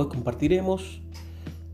Hoy 0.00 0.06
compartiremos 0.06 1.00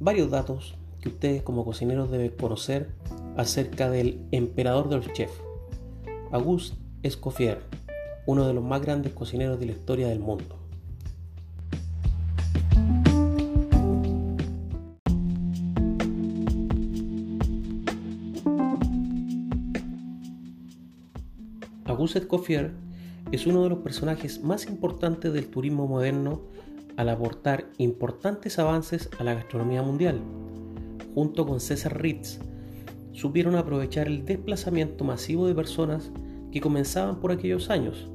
varios 0.00 0.30
datos 0.30 0.76
que 1.02 1.10
ustedes 1.10 1.42
como 1.42 1.62
cocineros 1.62 2.10
deben 2.10 2.30
conocer 2.30 2.88
acerca 3.36 3.90
del 3.90 4.18
emperador 4.30 4.88
de 4.88 4.96
los 4.96 5.12
chefs, 5.12 5.34
Auguste 6.32 6.74
Escoffier, 7.02 7.60
uno 8.24 8.46
de 8.46 8.54
los 8.54 8.64
más 8.64 8.80
grandes 8.80 9.12
cocineros 9.12 9.60
de 9.60 9.66
la 9.66 9.72
historia 9.72 10.08
del 10.08 10.20
mundo. 10.20 10.58
Auguste 21.84 22.20
Escoffier 22.20 22.72
es 23.32 23.46
uno 23.46 23.64
de 23.64 23.68
los 23.68 23.80
personajes 23.80 24.42
más 24.42 24.64
importantes 24.64 25.30
del 25.34 25.46
turismo 25.48 25.86
moderno 25.86 26.40
al 26.96 27.08
aportar 27.08 27.70
importantes 27.78 28.58
avances 28.58 29.10
a 29.18 29.24
la 29.24 29.34
gastronomía 29.34 29.82
mundial. 29.82 30.20
Junto 31.14 31.46
con 31.46 31.60
César 31.60 32.00
Ritz, 32.00 32.38
supieron 33.12 33.54
aprovechar 33.54 34.06
el 34.06 34.24
desplazamiento 34.24 35.04
masivo 35.04 35.46
de 35.46 35.54
personas 35.54 36.12
que 36.52 36.60
comenzaban 36.60 37.20
por 37.20 37.32
aquellos 37.32 37.70
años, 37.70 38.10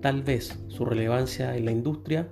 tal 0.00 0.22
vez 0.22 0.58
su 0.68 0.84
relevancia 0.84 1.56
en 1.56 1.64
la 1.66 1.72
industria, 1.72 2.28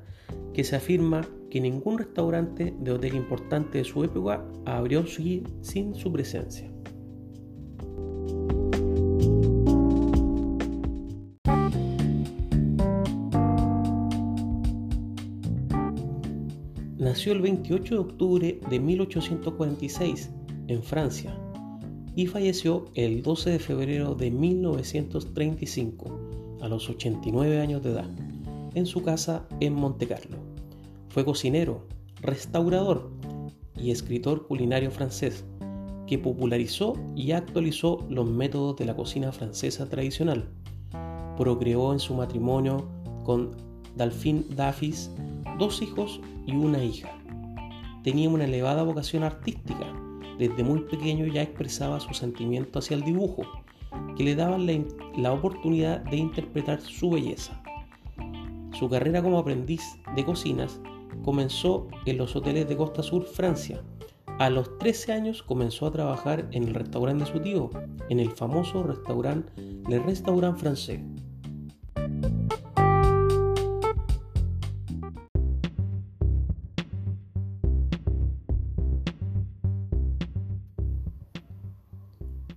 que 0.55 0.65
se 0.65 0.77
afirma 0.77 1.23
que 1.51 1.61
ningún 1.61 1.99
restaurante 1.99 2.75
de 2.79 2.93
hotel 2.93 3.15
importante 3.15 3.79
de 3.79 3.85
su 3.85 4.05
época 4.05 4.45
abrió 4.65 5.05
sin 5.07 5.95
su 5.95 6.13
presencia. 6.13 6.72
Nació 17.13 17.35
el 17.35 17.43
28 17.43 17.95
de 17.95 18.01
octubre 18.01 18.59
de 18.71 18.81
1846 18.81 20.31
en 20.69 20.83
Francia 20.83 21.39
y 22.17 22.27
falleció 22.27 22.87
el 22.95 23.23
12 23.23 23.51
de 23.51 23.59
febrero 23.59 24.15
de 24.15 24.31
1935 24.31 26.59
a 26.63 26.69
los 26.69 26.89
89 26.89 27.61
años 27.61 27.83
de 27.83 27.91
edad 27.91 28.09
en 28.75 28.87
su 28.87 29.03
casa 29.03 29.47
en 29.61 29.75
Montecarlo. 29.75 30.39
Fue 31.11 31.23
cocinero, 31.23 31.87
restaurador 32.23 33.11
y 33.77 33.91
escritor 33.91 34.47
culinario 34.47 34.91
francés 34.91 35.45
que 36.07 36.17
popularizó 36.17 36.95
y 37.15 37.33
actualizó 37.33 38.07
los 38.09 38.27
métodos 38.27 38.77
de 38.77 38.87
la 38.87 38.97
cocina 38.97 39.33
francesa 39.33 39.87
tradicional. 39.87 40.49
Procreó 41.37 41.93
en 41.93 41.99
su 41.99 42.15
matrimonio 42.15 42.89
con 43.23 43.51
Delphine 43.97 44.45
Daffis 44.57 45.11
dos 45.59 45.83
hijos 45.83 46.21
y 46.47 46.57
una 46.57 46.83
hija. 46.83 47.11
Tenía 48.03 48.29
una 48.29 48.45
elevada 48.45 48.83
vocación 48.83 49.23
artística. 49.23 49.87
Desde 50.39 50.65
muy 50.65 50.81
pequeño 50.81 51.27
ya 51.27 51.43
expresaba 51.43 52.01
su 52.01 52.15
sentimiento 52.15 52.79
hacia 52.79 52.97
el 52.97 53.03
dibujo, 53.03 53.43
que 54.17 54.25
le 54.25 54.35
daban 54.35 54.67
la, 55.17 55.33
oportunidad 55.33 56.01
de 56.05 56.17
interpretar 56.17 56.81
su 56.81 57.11
belleza. 57.11 57.63
Su 58.73 58.89
carrera 58.89 59.23
como 59.23 59.39
aprendiz 59.39 59.83
de 60.17 60.25
cocinas 60.25 60.81
comenzó 61.25 61.87
en 62.07 62.19
los 62.19 62.35
hoteles 62.35 62.69
de 62.69 62.77
Costa 62.77 63.03
Sur, 63.03 63.25
Francia. 63.25 63.83
A 64.39 64.51
los 64.51 64.79
13 64.79 65.13
años 65.13 65.43
comenzó 65.43 65.87
a 65.87 65.93
trabajar 65.93 66.49
en 66.53 66.65
el 66.65 66.75
restaurante 66.75 67.25
de 67.25 67.31
su 67.31 67.41
tío, 67.41 67.71
en 68.09 68.19
el 68.19 68.31
famoso 68.31 68.83
restaurante 68.83 69.53
Le 69.89 69.99
Restaurant 70.01 70.59
Français. 70.59 71.12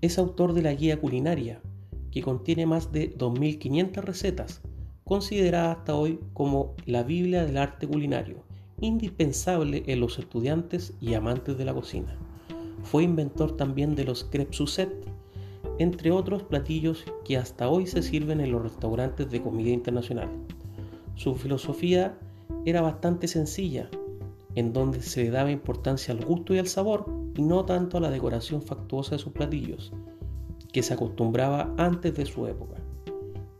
Es 0.05 0.19
autor 0.19 0.53
de 0.53 0.61
la 0.61 0.71
guía 0.71 1.01
culinaria, 1.01 1.63
que 2.11 2.21
contiene 2.21 2.67
más 2.67 2.91
de 2.91 3.17
2.500 3.17 4.03
recetas, 4.03 4.61
considerada 5.03 5.71
hasta 5.71 5.95
hoy 5.95 6.19
como 6.33 6.75
la 6.85 7.01
Biblia 7.01 7.43
del 7.43 7.57
arte 7.57 7.87
culinario, 7.87 8.43
indispensable 8.79 9.81
en 9.87 9.99
los 9.99 10.19
estudiantes 10.19 10.93
y 11.01 11.15
amantes 11.15 11.57
de 11.57 11.65
la 11.65 11.73
cocina. 11.73 12.19
Fue 12.83 13.01
inventor 13.01 13.57
también 13.57 13.95
de 13.95 14.03
los 14.03 14.25
crepes 14.25 14.57
Suzette, 14.57 15.07
entre 15.79 16.11
otros 16.11 16.43
platillos 16.43 17.03
que 17.23 17.37
hasta 17.37 17.67
hoy 17.67 17.87
se 17.87 18.03
sirven 18.03 18.41
en 18.41 18.51
los 18.51 18.61
restaurantes 18.61 19.31
de 19.31 19.41
comida 19.41 19.71
internacional. 19.71 20.29
Su 21.15 21.33
filosofía 21.33 22.15
era 22.63 22.81
bastante 22.81 23.27
sencilla, 23.27 23.89
en 24.53 24.71
donde 24.71 25.01
se 25.01 25.23
le 25.23 25.31
daba 25.31 25.49
importancia 25.49 26.13
al 26.13 26.23
gusto 26.23 26.53
y 26.53 26.59
al 26.59 26.67
sabor 26.67 27.14
y 27.35 27.41
no 27.41 27.65
tanto 27.65 27.97
a 27.97 28.01
la 28.01 28.09
decoración 28.09 28.61
factuosa 28.61 29.15
de 29.15 29.19
sus 29.19 29.33
platillos, 29.33 29.91
que 30.71 30.83
se 30.83 30.93
acostumbraba 30.93 31.73
antes 31.77 32.15
de 32.15 32.25
su 32.25 32.47
época. 32.47 32.75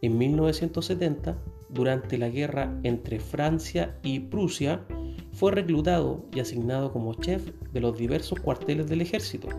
En 0.02 0.18
1970, 0.18 1.38
durante 1.70 2.18
la 2.18 2.30
guerra 2.30 2.78
entre 2.84 3.20
Francia 3.20 3.98
y 4.04 4.20
Prusia, 4.20 4.86
fue 5.34 5.52
reclutado 5.52 6.26
y 6.34 6.40
asignado 6.40 6.92
como 6.92 7.14
chef 7.16 7.52
de 7.74 7.82
los 7.82 7.98
diversos 7.98 8.40
cuarteles 8.40 8.88
del 8.88 9.02
ejército, 9.02 9.50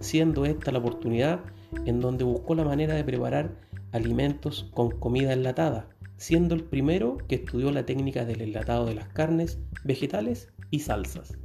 siendo 0.00 0.44
esta 0.44 0.72
la 0.72 0.78
oportunidad 0.78 1.40
en 1.86 2.00
donde 2.00 2.24
buscó 2.24 2.54
la 2.54 2.64
manera 2.64 2.94
de 2.94 3.04
preparar 3.04 3.56
alimentos 3.92 4.70
con 4.74 4.90
comida 4.90 5.32
enlatada, 5.32 5.88
siendo 6.16 6.54
el 6.54 6.64
primero 6.64 7.18
que 7.28 7.36
estudió 7.36 7.70
la 7.70 7.86
técnica 7.86 8.24
del 8.24 8.42
enlatado 8.42 8.86
de 8.86 8.94
las 8.94 9.08
carnes, 9.08 9.58
vegetales 9.84 10.52
y 10.70 10.80
salsas. 10.80 11.38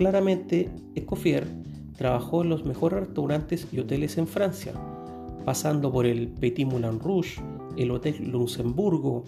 Claramente, 0.00 0.70
Escoffier 0.94 1.46
trabajó 1.94 2.40
en 2.40 2.48
los 2.48 2.64
mejores 2.64 3.00
restaurantes 3.00 3.68
y 3.70 3.80
hoteles 3.80 4.16
en 4.16 4.26
Francia, 4.26 4.72
pasando 5.44 5.92
por 5.92 6.06
el 6.06 6.28
Petit 6.28 6.66
Moulin 6.66 6.98
Rouge, 6.98 7.42
el 7.76 7.90
Hotel 7.90 8.30
Luxemburgo, 8.30 9.24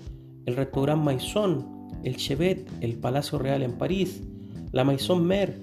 el 0.46 0.56
restaurant 0.56 1.04
Maison, 1.04 1.90
el 2.04 2.16
Chevet, 2.16 2.66
el 2.80 2.94
Palacio 2.94 3.38
Real 3.38 3.62
en 3.62 3.72
París, 3.72 4.22
la 4.70 4.82
Maison 4.82 5.22
Mer, 5.22 5.60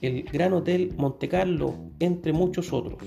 el 0.00 0.24
Gran 0.24 0.54
Hotel 0.54 0.92
Monte 0.96 1.28
Carlo, 1.28 1.76
entre 2.00 2.32
muchos 2.32 2.72
otros. 2.72 3.00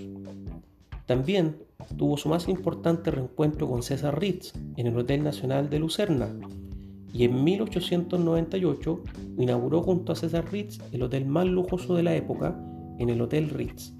También 1.05 1.57
tuvo 1.97 2.15
su 2.15 2.29
más 2.29 2.47
importante 2.47 3.11
reencuentro 3.11 3.67
con 3.67 3.83
César 3.83 4.17
Ritz 4.17 4.53
en 4.77 4.87
el 4.87 4.97
Hotel 4.97 5.21
Nacional 5.21 5.69
de 5.69 5.79
Lucerna 5.79 6.29
y 7.15 7.23
en 7.23 7.45
1898 7.45 9.03
inauguró 9.37 9.81
junto 9.81 10.11
a 10.11 10.15
César 10.17 10.51
Ritz 10.51 10.79
el 10.91 11.01
hotel 11.01 11.25
más 11.25 11.45
lujoso 11.45 11.95
de 11.95 12.03
la 12.03 12.13
época 12.13 12.59
en 12.99 13.09
el 13.09 13.21
Hotel 13.21 13.49
Ritz. 13.49 13.93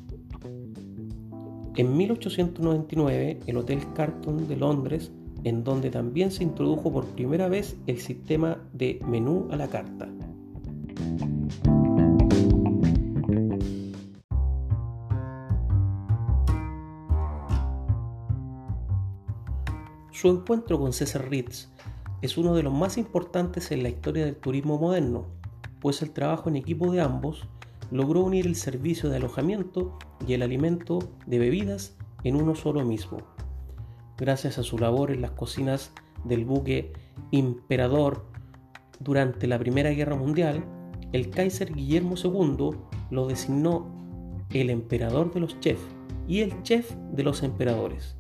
En 1.78 1.96
1899 1.96 3.40
el 3.48 3.58
Hotel 3.58 3.80
Carlton 3.94 4.50
de 4.50 4.58
Londres 4.58 5.14
en 5.46 5.64
donde 5.64 5.92
también 5.92 6.30
se 6.30 6.44
introdujo 6.44 6.92
por 6.92 7.06
primera 7.06 7.48
vez 7.48 7.78
el 7.88 8.00
sistema 8.00 8.58
de 8.74 9.00
menú 9.08 9.48
a 9.50 9.56
la 9.56 9.70
carta. 9.70 10.10
Su 20.12 20.30
encuentro 20.30 20.80
con 20.80 20.92
César 20.92 21.30
Ritz 21.30 21.70
es 22.26 22.38
uno 22.38 22.56
de 22.56 22.64
los 22.64 22.74
más 22.74 22.98
importantes 22.98 23.72
en 23.72 23.84
la 23.84 23.90
historia 23.90 24.26
del 24.26 24.36
turismo 24.36 24.78
moderno, 24.78 25.28
pues 25.80 26.02
el 26.02 26.12
trabajo 26.12 26.50
en 26.50 26.56
equipo 26.56 26.92
de 26.92 27.02
ambos 27.02 27.48
logró 27.92 28.22
unir 28.22 28.48
el 28.48 28.56
servicio 28.56 29.10
de 29.10 29.18
alojamiento 29.18 29.98
y 30.28 30.34
el 30.34 30.42
alimento 30.42 31.00
de 31.26 31.40
bebidas 31.40 31.96
en 32.24 32.36
uno 32.36 32.56
solo 32.56 32.84
mismo. 32.84 33.20
Gracias 34.18 34.58
a 34.58 34.64
su 34.64 34.78
labor 34.78 35.12
en 35.12 35.22
las 35.22 35.32
cocinas 35.32 35.92
del 36.24 36.46
buque 36.46 36.94
Imperador 37.32 38.26
durante 39.00 39.48
la 39.48 39.60
Primera 39.60 39.92
Guerra 39.92 40.16
Mundial, 40.16 40.64
el 41.12 41.30
Kaiser 41.30 41.74
Guillermo 41.74 42.16
II 42.22 42.72
lo 43.12 43.28
designó 43.28 44.46
el 44.52 44.70
emperador 44.70 45.34
de 45.34 45.42
los 45.42 45.60
chefs 45.60 45.84
y 46.28 46.42
el 46.42 46.64
chef 46.64 46.96
de 47.12 47.24
los 47.24 47.44
emperadores. 47.44 48.16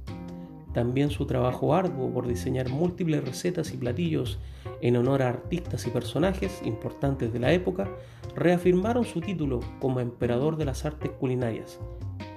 También 0.75 1.09
su 1.09 1.25
trabajo 1.25 1.73
arduo 1.73 2.11
por 2.11 2.27
diseñar 2.27 2.67
múltiples 2.67 3.23
recetas 3.23 3.73
y 3.73 3.77
platillos 3.77 4.39
en 4.81 4.97
honor 4.97 5.21
a 5.21 5.29
artistas 5.29 5.87
y 5.87 5.89
personajes 5.89 6.61
importantes 6.65 7.31
de 7.31 7.39
la 7.39 7.53
época 7.53 7.89
reafirmaron 8.35 9.05
su 9.05 9.21
título 9.21 9.61
como 9.79 10.01
emperador 10.01 10.57
de 10.57 10.65
las 10.65 10.83
artes 10.83 11.11
culinarias, 11.11 11.79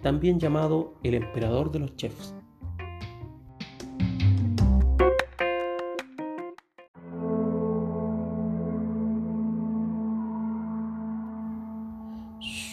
también 0.02 0.38
llamado 0.38 0.94
el 1.02 1.14
emperador 1.14 1.73
de 1.73 1.81
los 1.81 1.96
chefs. 1.96 2.32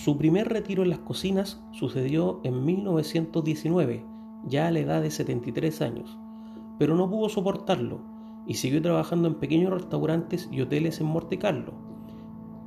Su 0.04 0.16
primer 0.20 0.48
retiro 0.48 0.84
en 0.84 0.92
las 0.92 1.00
cocinas 1.00 1.60
sucedió 1.72 2.40
en 2.44 2.64
1919, 2.64 4.15
ya 4.46 4.68
a 4.68 4.72
la 4.72 4.80
edad 4.80 5.02
de 5.02 5.12
73 5.12 5.82
años, 5.82 6.18
pero 6.78 6.96
no 6.96 7.10
pudo 7.10 7.30
soportarlo 7.30 8.00
y 8.48 8.56
siguió 8.56 8.82
trabajando 8.82 9.28
en 9.28 9.36
pequeños 9.36 9.74
restaurantes 9.74 10.48
y 10.52 10.62
hoteles 10.62 11.00
en 11.00 11.08
Monte 11.08 11.38
Carlo. 11.38 11.74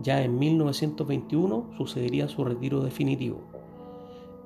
Ya 0.01 0.23
en 0.23 0.39
1921 0.39 1.71
sucedería 1.77 2.29
su 2.29 2.45
retiro 2.45 2.81
definitivo. 2.81 3.41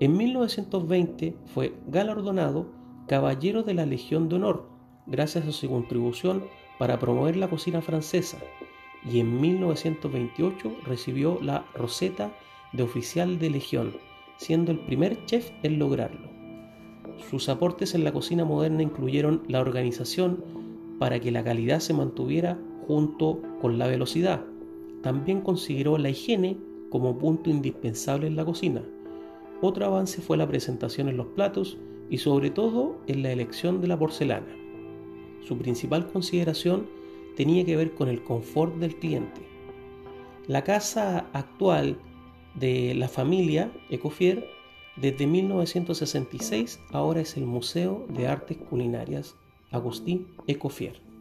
En 0.00 0.16
1920 0.16 1.36
fue 1.46 1.74
galardonado 1.86 2.66
Caballero 3.06 3.62
de 3.62 3.74
la 3.74 3.86
Legión 3.86 4.28
de 4.28 4.36
Honor 4.36 4.68
gracias 5.06 5.46
a 5.46 5.52
su 5.52 5.68
contribución 5.68 6.44
para 6.78 6.98
promover 6.98 7.36
la 7.36 7.48
cocina 7.48 7.80
francesa 7.82 8.38
y 9.04 9.20
en 9.20 9.40
1928 9.40 10.72
recibió 10.84 11.38
la 11.42 11.64
Roseta 11.74 12.32
de 12.72 12.82
Oficial 12.82 13.38
de 13.38 13.50
Legión, 13.50 13.96
siendo 14.36 14.72
el 14.72 14.78
primer 14.78 15.24
chef 15.26 15.50
en 15.62 15.78
lograrlo. 15.78 16.31
Sus 17.30 17.48
aportes 17.48 17.94
en 17.94 18.04
la 18.04 18.12
cocina 18.12 18.44
moderna 18.44 18.82
incluyeron 18.82 19.42
la 19.48 19.60
organización 19.60 20.44
para 20.98 21.20
que 21.20 21.30
la 21.30 21.42
calidad 21.42 21.80
se 21.80 21.94
mantuviera 21.94 22.58
junto 22.86 23.40
con 23.60 23.78
la 23.78 23.86
velocidad. 23.86 24.44
También 25.02 25.40
consideró 25.40 25.98
la 25.98 26.10
higiene 26.10 26.58
como 26.90 27.18
punto 27.18 27.50
indispensable 27.50 28.26
en 28.26 28.36
la 28.36 28.44
cocina. 28.44 28.82
Otro 29.60 29.86
avance 29.86 30.20
fue 30.20 30.36
la 30.36 30.46
presentación 30.46 31.08
en 31.08 31.16
los 31.16 31.26
platos 31.28 31.78
y 32.10 32.18
sobre 32.18 32.50
todo 32.50 32.96
en 33.06 33.22
la 33.22 33.32
elección 33.32 33.80
de 33.80 33.88
la 33.88 33.98
porcelana. 33.98 34.54
Su 35.42 35.56
principal 35.56 36.06
consideración 36.12 36.86
tenía 37.36 37.64
que 37.64 37.76
ver 37.76 37.94
con 37.94 38.08
el 38.08 38.22
confort 38.22 38.76
del 38.76 38.96
cliente. 38.96 39.40
La 40.46 40.64
casa 40.64 41.26
actual 41.32 41.96
de 42.54 42.94
la 42.94 43.08
familia 43.08 43.72
Ecofier 43.88 44.46
desde 44.96 45.26
1966 45.26 46.80
ahora 46.92 47.20
es 47.20 47.36
el 47.36 47.44
Museo 47.44 48.06
de 48.08 48.28
Artes 48.28 48.58
Culinarias 48.58 49.34
Agustín 49.70 50.28
Ecofier. 50.46 51.11